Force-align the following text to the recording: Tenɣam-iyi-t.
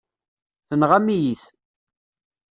Tenɣam-iyi-t. 0.67 1.43